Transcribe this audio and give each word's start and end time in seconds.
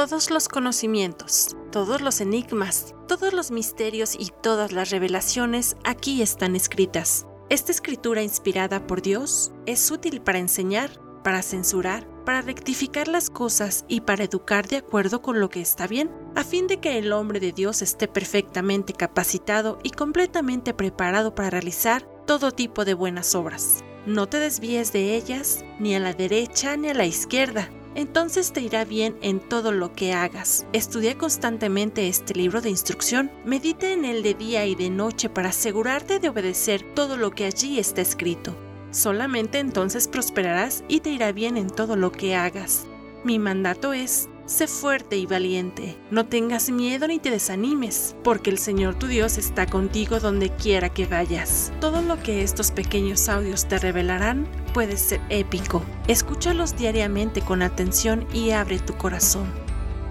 Todos 0.00 0.30
los 0.30 0.48
conocimientos, 0.48 1.54
todos 1.70 2.00
los 2.00 2.22
enigmas, 2.22 2.94
todos 3.06 3.34
los 3.34 3.50
misterios 3.50 4.14
y 4.18 4.30
todas 4.42 4.72
las 4.72 4.88
revelaciones 4.88 5.76
aquí 5.84 6.22
están 6.22 6.56
escritas. 6.56 7.26
Esta 7.50 7.70
escritura 7.70 8.22
inspirada 8.22 8.86
por 8.86 9.02
Dios 9.02 9.52
es 9.66 9.90
útil 9.90 10.22
para 10.22 10.38
enseñar, 10.38 10.90
para 11.22 11.42
censurar, 11.42 12.08
para 12.24 12.40
rectificar 12.40 13.08
las 13.08 13.28
cosas 13.28 13.84
y 13.88 14.00
para 14.00 14.24
educar 14.24 14.68
de 14.68 14.78
acuerdo 14.78 15.20
con 15.20 15.38
lo 15.38 15.50
que 15.50 15.60
está 15.60 15.86
bien, 15.86 16.10
a 16.34 16.44
fin 16.44 16.66
de 16.66 16.80
que 16.80 16.96
el 16.96 17.12
hombre 17.12 17.38
de 17.38 17.52
Dios 17.52 17.82
esté 17.82 18.08
perfectamente 18.08 18.94
capacitado 18.94 19.80
y 19.82 19.90
completamente 19.90 20.72
preparado 20.72 21.34
para 21.34 21.50
realizar 21.50 22.08
todo 22.26 22.52
tipo 22.52 22.86
de 22.86 22.94
buenas 22.94 23.34
obras. 23.34 23.84
No 24.06 24.30
te 24.30 24.38
desvíes 24.38 24.94
de 24.94 25.14
ellas, 25.14 25.62
ni 25.78 25.94
a 25.94 26.00
la 26.00 26.14
derecha 26.14 26.78
ni 26.78 26.88
a 26.88 26.94
la 26.94 27.04
izquierda, 27.04 27.68
entonces 27.94 28.52
te 28.52 28.60
irá 28.60 28.84
bien 28.84 29.16
en 29.20 29.40
todo 29.40 29.72
lo 29.72 29.92
que 29.92 30.12
hagas. 30.12 30.66
Estudia 30.72 31.18
constantemente 31.18 32.08
este 32.08 32.34
libro 32.34 32.60
de 32.60 32.70
instrucción, 32.70 33.30
medite 33.44 33.92
en 33.92 34.04
él 34.04 34.22
de 34.22 34.34
día 34.34 34.64
y 34.66 34.74
de 34.74 34.90
noche 34.90 35.28
para 35.28 35.50
asegurarte 35.50 36.18
de 36.18 36.28
obedecer 36.28 36.82
todo 36.94 37.16
lo 37.16 37.32
que 37.32 37.44
allí 37.44 37.78
está 37.78 38.00
escrito. 38.00 38.56
Solamente 38.90 39.58
entonces 39.58 40.08
prosperarás 40.08 40.82
y 40.88 41.00
te 41.00 41.10
irá 41.10 41.30
bien 41.32 41.56
en 41.56 41.68
todo 41.68 41.94
lo 41.96 42.10
que 42.10 42.34
hagas. 42.34 42.86
Mi 43.22 43.38
mandato 43.38 43.92
es, 43.92 44.29
sé 44.50 44.66
fuerte 44.66 45.16
y 45.16 45.26
valiente, 45.26 45.96
no 46.10 46.26
tengas 46.26 46.70
miedo 46.70 47.06
ni 47.06 47.20
te 47.20 47.30
desanimes, 47.30 48.16
porque 48.24 48.50
el 48.50 48.58
Señor 48.58 48.96
tu 48.96 49.06
Dios 49.06 49.38
está 49.38 49.66
contigo 49.66 50.18
donde 50.18 50.50
quiera 50.50 50.88
que 50.88 51.06
vayas. 51.06 51.72
Todo 51.80 52.02
lo 52.02 52.20
que 52.20 52.42
estos 52.42 52.72
pequeños 52.72 53.28
audios 53.28 53.68
te 53.68 53.78
revelarán 53.78 54.48
puede 54.74 54.96
ser 54.96 55.20
épico. 55.28 55.84
Escúchalos 56.08 56.76
diariamente 56.76 57.42
con 57.42 57.62
atención 57.62 58.26
y 58.34 58.50
abre 58.50 58.80
tu 58.80 58.96
corazón, 58.96 59.46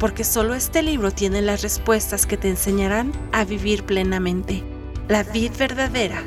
porque 0.00 0.24
solo 0.24 0.54
este 0.54 0.82
libro 0.82 1.10
tiene 1.10 1.42
las 1.42 1.60
respuestas 1.60 2.24
que 2.24 2.38
te 2.38 2.48
enseñarán 2.48 3.12
a 3.32 3.44
vivir 3.44 3.84
plenamente. 3.84 4.64
La 5.08 5.24
vid 5.24 5.52
verdadera 5.58 6.22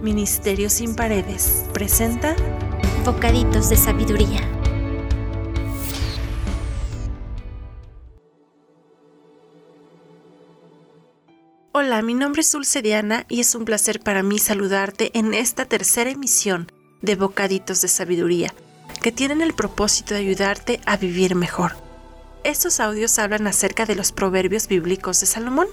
Ministerio 0.00 0.70
sin 0.70 0.96
Paredes 0.96 1.66
presenta 1.74 2.34
Bocaditos 3.04 3.68
de 3.68 3.76
Sabiduría. 3.76 4.59
Hola, 11.82 12.02
mi 12.02 12.12
nombre 12.12 12.42
es 12.42 12.52
Dulce 12.52 12.82
Diana 12.82 13.24
y 13.30 13.40
es 13.40 13.54
un 13.54 13.64
placer 13.64 14.00
para 14.00 14.22
mí 14.22 14.38
saludarte 14.38 15.18
en 15.18 15.32
esta 15.32 15.64
tercera 15.64 16.10
emisión 16.10 16.70
de 17.00 17.16
Bocaditos 17.16 17.80
de 17.80 17.88
Sabiduría, 17.88 18.52
que 19.00 19.12
tienen 19.12 19.40
el 19.40 19.54
propósito 19.54 20.12
de 20.12 20.20
ayudarte 20.20 20.82
a 20.84 20.98
vivir 20.98 21.36
mejor. 21.36 21.72
Estos 22.44 22.80
audios 22.80 23.18
hablan 23.18 23.46
acerca 23.46 23.86
de 23.86 23.94
los 23.94 24.12
proverbios 24.12 24.68
bíblicos 24.68 25.20
de 25.20 25.26
Salomón. 25.26 25.68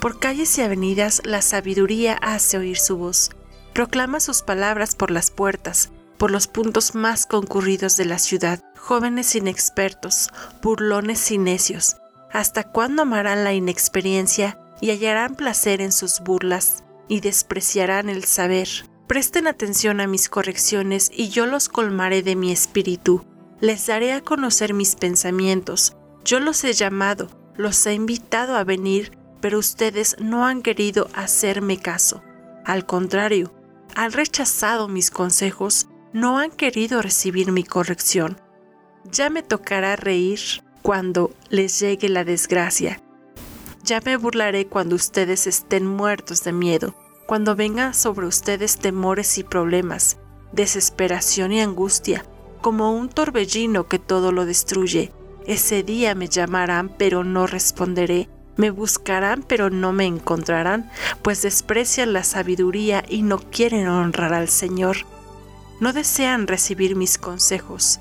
Por 0.00 0.18
calles 0.18 0.58
y 0.58 0.62
avenidas 0.62 1.22
la 1.24 1.40
sabiduría 1.40 2.14
hace 2.14 2.58
oír 2.58 2.76
su 2.76 2.96
voz 2.96 3.30
proclama 3.74 4.18
sus 4.18 4.42
palabras 4.42 4.96
por 4.96 5.12
las 5.12 5.30
puertas, 5.30 5.90
por 6.18 6.32
los 6.32 6.48
puntos 6.48 6.96
más 6.96 7.26
concurridos 7.26 7.96
de 7.96 8.06
la 8.06 8.18
ciudad, 8.18 8.60
jóvenes 8.76 9.36
inexpertos, 9.36 10.30
burlones 10.62 11.30
y 11.30 11.38
necios. 11.38 11.94
¿Hasta 12.32 12.64
cuándo 12.64 13.02
amarán 13.02 13.44
la 13.44 13.52
inexperiencia 13.52 14.58
y 14.84 14.90
hallarán 14.90 15.34
placer 15.34 15.80
en 15.80 15.92
sus 15.92 16.20
burlas 16.20 16.84
y 17.08 17.20
despreciarán 17.20 18.10
el 18.10 18.24
saber? 18.24 18.68
Presten 19.06 19.46
atención 19.46 19.98
a 20.02 20.06
mis 20.06 20.28
correcciones 20.28 21.10
y 21.10 21.30
yo 21.30 21.46
los 21.46 21.70
colmaré 21.70 22.22
de 22.22 22.36
mi 22.36 22.52
espíritu. 22.52 23.24
Les 23.60 23.86
daré 23.86 24.12
a 24.12 24.20
conocer 24.20 24.74
mis 24.74 24.94
pensamientos. 24.94 25.96
Yo 26.22 26.38
los 26.38 26.62
he 26.64 26.74
llamado, 26.74 27.30
los 27.56 27.86
he 27.86 27.94
invitado 27.94 28.56
a 28.56 28.64
venir, 28.64 29.16
pero 29.40 29.58
ustedes 29.58 30.16
no 30.20 30.44
han 30.44 30.60
querido 30.60 31.08
hacerme 31.14 31.78
caso. 31.78 32.22
Al 32.66 32.84
contrario, 32.84 33.54
han 33.94 34.12
rechazado 34.12 34.86
mis 34.86 35.10
consejos, 35.10 35.88
no 36.12 36.38
han 36.38 36.50
querido 36.50 37.00
recibir 37.00 37.52
mi 37.52 37.64
corrección. 37.64 38.38
Ya 39.10 39.30
me 39.30 39.42
tocará 39.42 39.96
reír 39.96 40.40
cuando 40.82 41.32
les 41.48 41.80
llegue 41.80 42.10
la 42.10 42.24
desgracia. 42.24 43.00
Ya 43.84 44.00
me 44.00 44.16
burlaré 44.16 44.66
cuando 44.66 44.96
ustedes 44.96 45.46
estén 45.46 45.86
muertos 45.86 46.42
de 46.42 46.52
miedo, 46.52 46.94
cuando 47.26 47.54
vengan 47.54 47.92
sobre 47.92 48.26
ustedes 48.26 48.78
temores 48.78 49.36
y 49.36 49.44
problemas, 49.44 50.16
desesperación 50.52 51.52
y 51.52 51.60
angustia, 51.60 52.24
como 52.62 52.96
un 52.96 53.10
torbellino 53.10 53.86
que 53.86 53.98
todo 53.98 54.32
lo 54.32 54.46
destruye. 54.46 55.12
Ese 55.46 55.82
día 55.82 56.14
me 56.14 56.28
llamarán, 56.28 56.88
pero 56.96 57.24
no 57.24 57.46
responderé 57.46 58.30
me 58.56 58.70
buscarán 58.70 59.42
pero 59.42 59.70
no 59.70 59.92
me 59.92 60.06
encontrarán, 60.06 60.90
pues 61.22 61.42
desprecian 61.42 62.12
la 62.12 62.24
sabiduría 62.24 63.04
y 63.08 63.22
no 63.22 63.38
quieren 63.38 63.88
honrar 63.88 64.32
al 64.32 64.48
Señor. 64.48 64.98
No 65.80 65.92
desean 65.92 66.46
recibir 66.46 66.94
mis 66.94 67.18
consejos, 67.18 68.00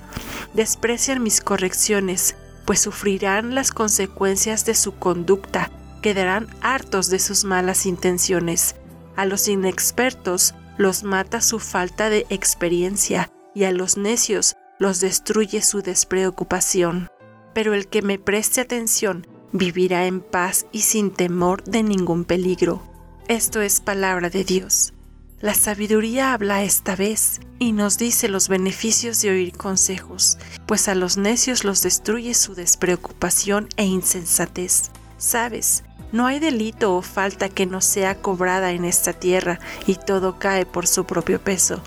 desprecian 0.53 1.23
mis 1.23 1.41
correcciones, 1.41 2.35
pues 2.65 2.81
sufrirán 2.81 3.55
las 3.55 3.71
consecuencias 3.71 4.65
de 4.65 4.75
su 4.75 4.95
conducta, 4.95 5.71
quedarán 6.01 6.47
hartos 6.61 7.09
de 7.09 7.19
sus 7.19 7.43
malas 7.43 7.85
intenciones. 7.85 8.75
A 9.15 9.25
los 9.25 9.47
inexpertos 9.47 10.55
los 10.77 11.03
mata 11.03 11.41
su 11.41 11.59
falta 11.59 12.09
de 12.09 12.25
experiencia 12.29 13.31
y 13.53 13.65
a 13.65 13.71
los 13.71 13.97
necios 13.97 14.55
los 14.79 14.99
destruye 14.99 15.61
su 15.61 15.81
despreocupación. 15.81 17.09
Pero 17.53 17.73
el 17.73 17.87
que 17.87 18.01
me 18.01 18.17
preste 18.17 18.61
atención 18.61 19.27
vivirá 19.51 20.07
en 20.07 20.21
paz 20.21 20.65
y 20.71 20.81
sin 20.81 21.11
temor 21.11 21.63
de 21.63 21.83
ningún 21.83 22.25
peligro. 22.25 22.81
Esto 23.27 23.61
es 23.61 23.79
palabra 23.79 24.29
de 24.29 24.43
Dios. 24.43 24.93
La 25.43 25.53
sabiduría 25.53 26.31
habla 26.31 26.63
esta 26.63 26.95
vez 26.95 27.41
y 27.59 27.73
nos 27.73 27.97
dice 27.97 28.29
los 28.29 28.47
beneficios 28.47 29.21
de 29.21 29.31
oír 29.31 29.51
consejos, 29.51 30.37
pues 30.65 30.87
a 30.87 30.95
los 30.95 31.17
necios 31.17 31.65
los 31.65 31.81
destruye 31.81 32.33
su 32.33 32.55
despreocupación 32.55 33.67
e 33.75 33.83
insensatez. 33.83 34.83
Sabes, 35.17 35.83
no 36.13 36.27
hay 36.27 36.39
delito 36.39 36.95
o 36.95 37.01
falta 37.01 37.49
que 37.49 37.65
no 37.65 37.81
sea 37.81 38.21
cobrada 38.21 38.71
en 38.71 38.85
esta 38.85 39.11
tierra 39.11 39.59
y 39.85 39.95
todo 39.95 40.39
cae 40.39 40.65
por 40.65 40.87
su 40.87 41.03
propio 41.03 41.41
peso. 41.41 41.81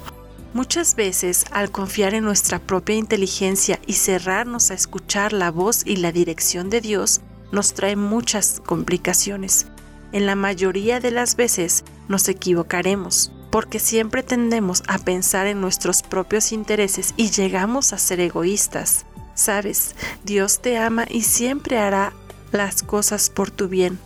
Muchas 0.52 0.94
veces, 0.94 1.46
al 1.50 1.70
confiar 1.70 2.12
en 2.12 2.24
nuestra 2.24 2.58
propia 2.58 2.96
inteligencia 2.96 3.80
y 3.86 3.94
cerrarnos 3.94 4.70
a 4.70 4.74
escuchar 4.74 5.32
la 5.32 5.50
voz 5.50 5.80
y 5.86 5.96
la 5.96 6.12
dirección 6.12 6.68
de 6.68 6.82
Dios, 6.82 7.22
nos 7.52 7.72
trae 7.72 7.96
muchas 7.96 8.60
complicaciones. 8.66 9.66
En 10.12 10.26
la 10.26 10.34
mayoría 10.34 11.00
de 11.00 11.10
las 11.10 11.36
veces 11.36 11.84
nos 12.08 12.28
equivocaremos, 12.28 13.32
porque 13.56 13.78
siempre 13.78 14.22
tendemos 14.22 14.82
a 14.86 14.98
pensar 14.98 15.46
en 15.46 15.62
nuestros 15.62 16.02
propios 16.02 16.52
intereses 16.52 17.14
y 17.16 17.30
llegamos 17.30 17.94
a 17.94 17.98
ser 17.98 18.20
egoístas. 18.20 19.06
Sabes, 19.34 19.96
Dios 20.24 20.60
te 20.60 20.76
ama 20.76 21.06
y 21.08 21.22
siempre 21.22 21.78
hará 21.78 22.12
las 22.52 22.82
cosas 22.82 23.30
por 23.30 23.50
tu 23.50 23.68
bien. 23.68 23.98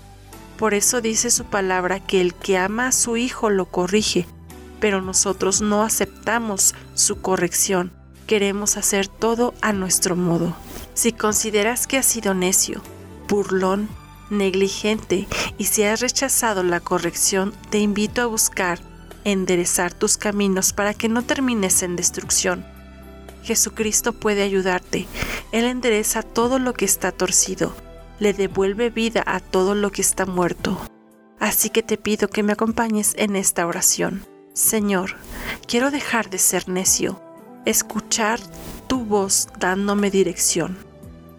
Por 0.57 0.73
eso 0.73 1.01
dice 1.01 1.33
su 1.33 1.47
palabra 1.47 1.99
que 1.99 2.21
el 2.21 2.33
que 2.33 2.59
ama 2.59 2.87
a 2.87 2.93
su 2.93 3.17
hijo 3.17 3.51
lo 3.51 3.65
corrige, 3.65 4.25
pero 4.79 5.03
nosotros 5.03 5.63
no 5.63 5.83
aceptamos 5.83 6.77
su 6.95 7.21
corrección. 7.21 7.91
Queremos 8.29 8.77
hacer 8.77 9.09
todo 9.09 9.53
a 9.63 9.73
nuestro 9.73 10.15
modo. 10.15 10.55
Si 10.95 11.11
consideras 11.11 11.89
que 11.89 11.99
has 11.99 12.07
sido 12.07 12.35
necio, 12.35 12.83
burlón, 13.29 13.89
negligente 14.31 15.27
y 15.59 15.65
si 15.65 15.83
has 15.83 15.99
rechazado 15.99 16.63
la 16.63 16.79
corrección, 16.79 17.53
te 17.71 17.81
invito 17.81 18.23
a 18.23 18.27
buscar 18.27 18.89
enderezar 19.25 19.93
tus 19.93 20.17
caminos 20.17 20.73
para 20.73 20.95
que 20.95 21.09
no 21.09 21.23
termines 21.23 21.83
en 21.83 21.97
destrucción. 21.97 22.65
Jesucristo 23.43 24.13
puede 24.13 24.43
ayudarte. 24.43 25.07
Él 25.53 25.65
endereza 25.65 26.23
todo 26.23 26.59
lo 26.59 26.75
que 26.75 26.85
está 26.85 27.13
torcido, 27.13 27.75
le 28.19 28.33
devuelve 28.33 28.91
vida 28.91 29.23
a 29.27 29.41
todo 29.41 29.75
lo 29.75 29.91
que 29.91 30.03
está 30.03 30.27
muerto. 30.27 30.81
Así 31.39 31.71
que 31.71 31.83
te 31.83 31.97
pido 31.97 32.29
que 32.29 32.43
me 32.43 32.53
acompañes 32.53 33.15
en 33.17 33.37
esta 33.37 33.67
oración. 33.67 34.27
Señor, 34.53 35.17
quiero 35.67 35.91
dejar 35.91 36.29
de 36.29 36.39
ser 36.39 36.69
necio, 36.69 37.21
escuchar 37.65 38.41
tu 38.89 39.05
voz 39.05 39.49
dándome 39.59 40.11
dirección 40.11 40.91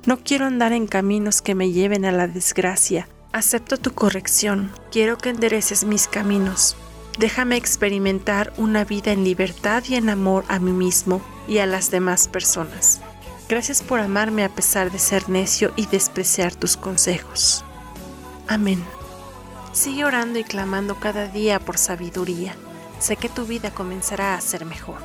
no 0.03 0.17
quiero 0.17 0.45
andar 0.45 0.73
en 0.73 0.87
caminos 0.87 1.43
que 1.43 1.53
me 1.53 1.71
lleven 1.71 2.05
a 2.05 2.11
la 2.11 2.27
desgracia. 2.27 3.07
Acepto 3.33 3.77
tu 3.77 3.93
corrección. 3.93 4.71
Quiero 4.91 5.17
que 5.19 5.29
endereces 5.29 5.83
mis 5.83 6.07
caminos. 6.07 6.75
Déjame 7.17 7.57
experimentar 7.57 8.53
una 8.57 8.85
vida 8.85 9.11
en 9.11 9.23
libertad 9.23 9.83
y 9.87 9.95
en 9.95 10.09
amor 10.09 10.45
a 10.47 10.59
mí 10.59 10.71
mismo 10.71 11.21
y 11.47 11.57
a 11.57 11.65
las 11.65 11.91
demás 11.91 12.27
personas. 12.27 13.01
Gracias 13.49 13.83
por 13.83 13.99
amarme 13.99 14.45
a 14.45 14.49
pesar 14.49 14.91
de 14.91 14.99
ser 14.99 15.27
necio 15.27 15.73
y 15.75 15.85
despreciar 15.87 16.55
tus 16.55 16.77
consejos. 16.77 17.65
Amén. 18.47 18.81
Sigue 19.73 20.05
orando 20.05 20.39
y 20.39 20.43
clamando 20.43 20.95
cada 20.95 21.27
día 21.27 21.59
por 21.59 21.77
sabiduría. 21.77 22.55
Sé 22.99 23.17
que 23.17 23.29
tu 23.29 23.45
vida 23.45 23.71
comenzará 23.71 24.35
a 24.35 24.41
ser 24.41 24.65
mejor. 24.65 24.99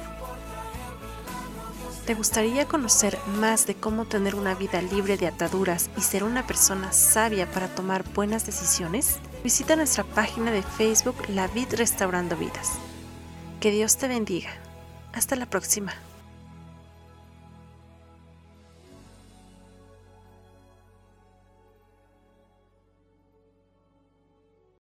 ¿Te 2.06 2.14
gustaría 2.14 2.68
conocer 2.68 3.18
más 3.26 3.66
de 3.66 3.74
cómo 3.74 4.04
tener 4.04 4.36
una 4.36 4.54
vida 4.54 4.80
libre 4.80 5.16
de 5.16 5.26
ataduras 5.26 5.90
y 5.96 6.02
ser 6.02 6.22
una 6.22 6.46
persona 6.46 6.92
sabia 6.92 7.50
para 7.50 7.66
tomar 7.66 8.04
buenas 8.14 8.46
decisiones? 8.46 9.18
Visita 9.46 9.76
nuestra 9.76 10.02
página 10.02 10.50
de 10.50 10.64
Facebook 10.64 11.14
La 11.28 11.46
Vid 11.46 11.74
Restaurando 11.74 12.36
Vidas. 12.36 12.80
Que 13.60 13.70
Dios 13.70 13.96
te 13.96 14.08
bendiga. 14.08 14.50
Hasta 15.12 15.36
la 15.36 15.46
próxima. 15.46 15.94